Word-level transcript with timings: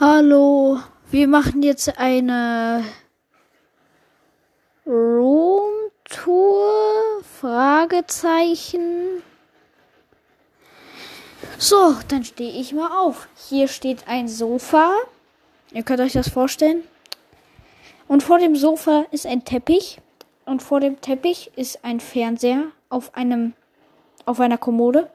Hallo, 0.00 0.80
wir 1.10 1.28
machen 1.28 1.62
jetzt 1.62 1.98
eine 1.98 2.82
Roomtour? 4.86 6.72
Fragezeichen. 7.38 9.22
So, 11.58 11.94
dann 12.08 12.24
stehe 12.24 12.58
ich 12.58 12.72
mal 12.72 12.90
auf. 12.98 13.28
Hier 13.50 13.68
steht 13.68 14.08
ein 14.08 14.28
Sofa. 14.28 14.94
Ihr 15.72 15.82
könnt 15.82 16.00
euch 16.00 16.14
das 16.14 16.30
vorstellen. 16.30 16.82
Und 18.08 18.22
vor 18.22 18.38
dem 18.38 18.56
Sofa 18.56 19.04
ist 19.10 19.26
ein 19.26 19.44
Teppich. 19.44 20.00
Und 20.46 20.62
vor 20.62 20.80
dem 20.80 21.02
Teppich 21.02 21.52
ist 21.54 21.84
ein 21.84 22.00
Fernseher 22.00 22.64
auf 22.88 23.14
einem 23.14 23.52
auf 24.24 24.40
einer 24.40 24.58
Kommode. 24.58 25.10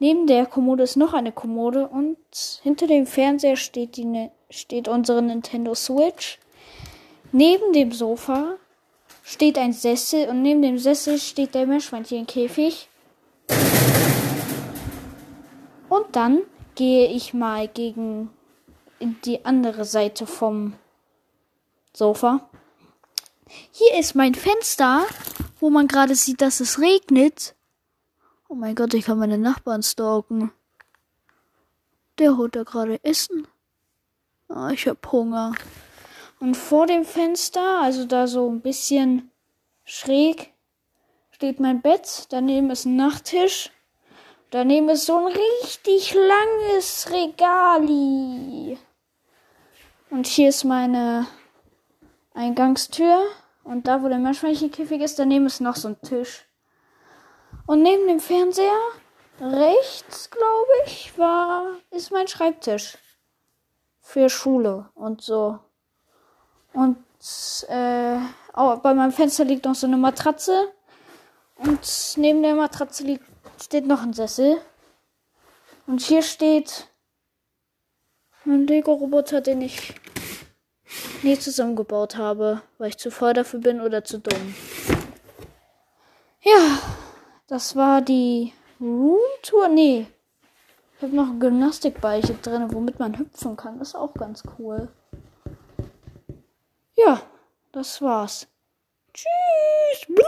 Neben 0.00 0.26
der 0.26 0.46
Kommode 0.46 0.84
ist 0.84 0.96
noch 0.96 1.12
eine 1.12 1.32
Kommode 1.32 1.88
und 1.88 2.16
hinter 2.62 2.86
dem 2.86 3.06
Fernseher 3.06 3.56
steht, 3.56 3.96
die, 3.96 4.30
steht 4.48 4.86
unsere 4.86 5.22
Nintendo 5.22 5.74
Switch. 5.74 6.38
Neben 7.32 7.72
dem 7.72 7.90
Sofa 7.90 8.54
steht 9.24 9.58
ein 9.58 9.72
Sessel 9.72 10.28
und 10.28 10.42
neben 10.42 10.62
dem 10.62 10.78
Sessel 10.78 11.18
steht 11.18 11.54
der 11.54 11.66
Meerschweinchenkäfig. 11.66 12.88
Und 15.88 16.06
dann 16.12 16.42
gehe 16.76 17.08
ich 17.08 17.34
mal 17.34 17.66
gegen 17.66 18.30
die 19.24 19.44
andere 19.44 19.84
Seite 19.84 20.26
vom 20.26 20.74
Sofa. 21.92 22.48
Hier 23.72 23.98
ist 23.98 24.14
mein 24.14 24.34
Fenster, 24.34 25.04
wo 25.58 25.70
man 25.70 25.88
gerade 25.88 26.14
sieht, 26.14 26.40
dass 26.40 26.60
es 26.60 26.78
regnet. 26.78 27.54
Oh 28.50 28.54
mein 28.54 28.74
Gott, 28.74 28.94
ich 28.94 29.04
kann 29.04 29.18
meine 29.18 29.36
Nachbarn 29.36 29.82
stalken. 29.82 30.50
Der 32.18 32.38
holt 32.38 32.56
da 32.56 32.62
gerade 32.62 32.98
Essen. 33.04 33.46
Ah, 34.48 34.70
ich 34.70 34.88
hab 34.88 35.12
Hunger. 35.12 35.52
Und 36.40 36.56
vor 36.56 36.86
dem 36.86 37.04
Fenster, 37.04 37.82
also 37.82 38.06
da 38.06 38.26
so 38.26 38.48
ein 38.48 38.62
bisschen 38.62 39.30
schräg, 39.84 40.54
steht 41.30 41.60
mein 41.60 41.82
Bett. 41.82 42.24
Daneben 42.30 42.70
ist 42.70 42.86
ein 42.86 42.96
Nachttisch. 42.96 43.70
Daneben 44.50 44.88
ist 44.88 45.04
so 45.04 45.18
ein 45.18 45.26
richtig 45.26 46.14
langes 46.14 47.10
Regali. 47.10 48.78
Und 50.08 50.26
hier 50.26 50.48
ist 50.48 50.64
meine 50.64 51.26
Eingangstür. 52.32 53.26
Und 53.62 53.86
da, 53.86 54.02
wo 54.02 54.08
der 54.08 54.18
Meerschweinchenkäfig 54.18 55.02
ist, 55.02 55.18
daneben 55.18 55.44
ist 55.44 55.60
noch 55.60 55.76
so 55.76 55.88
ein 55.88 56.00
Tisch. 56.00 56.47
Und 57.68 57.82
neben 57.82 58.08
dem 58.08 58.18
Fernseher, 58.18 58.80
rechts, 59.42 60.30
glaube 60.30 60.72
ich, 60.86 61.18
war, 61.18 61.66
ist 61.90 62.10
mein 62.10 62.26
Schreibtisch. 62.26 62.96
Für 64.00 64.30
Schule 64.30 64.88
und 64.94 65.20
so. 65.20 65.58
Und 66.72 66.96
äh, 67.68 68.16
oh, 68.56 68.76
bei 68.76 68.94
meinem 68.94 69.12
Fenster 69.12 69.44
liegt 69.44 69.66
noch 69.66 69.74
so 69.74 69.86
eine 69.86 69.98
Matratze. 69.98 70.72
Und 71.56 72.14
neben 72.16 72.42
der 72.42 72.54
Matratze 72.54 73.04
liegt, 73.04 73.24
steht 73.62 73.86
noch 73.86 74.02
ein 74.02 74.14
Sessel. 74.14 74.62
Und 75.86 76.00
hier 76.00 76.22
steht 76.22 76.88
ein 78.46 78.66
Lego-Roboter, 78.66 79.42
den 79.42 79.60
ich 79.60 79.94
nie 81.22 81.38
zusammengebaut 81.38 82.16
habe, 82.16 82.62
weil 82.78 82.88
ich 82.88 82.96
zu 82.96 83.10
faul 83.10 83.34
dafür 83.34 83.60
bin 83.60 83.82
oder 83.82 84.04
zu 84.04 84.20
dumm. 84.20 84.54
Ja. 86.40 86.78
Das 87.48 87.74
war 87.74 88.02
die 88.02 88.52
Roomtour. 88.78 89.68
Nee. 89.68 90.06
Ich 90.96 91.02
habe 91.02 91.16
noch 91.16 91.28
ein 91.28 91.40
Gymnastikbeiche 91.40 92.34
drin, 92.34 92.72
womit 92.72 92.98
man 92.98 93.18
hüpfen 93.18 93.56
kann. 93.56 93.78
Das 93.78 93.88
ist 93.88 93.94
auch 93.94 94.12
ganz 94.12 94.42
cool. 94.58 94.88
Ja, 96.94 97.22
das 97.72 98.02
war's. 98.02 98.46
Tschüss. 99.14 100.18